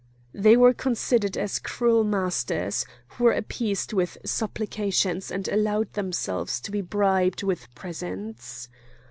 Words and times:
They 0.33 0.57
were 0.57 0.73
considered 0.73 1.37
as 1.37 1.59
cruel 1.59 2.03
masters, 2.03 2.87
who 3.05 3.25
were 3.25 3.33
appeased 3.33 3.93
with 3.93 4.17
supplications 4.25 5.29
and 5.29 5.47
allowed 5.47 5.93
themselves 5.93 6.59
to 6.61 6.71
be 6.71 6.81
bribed 6.81 7.43
with 7.43 7.67
presents. 7.75 8.67